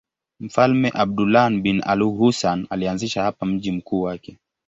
[0.39, 4.37] Mfalme Abdullah bin al-Husayn alianzisha hapa mji mkuu wake.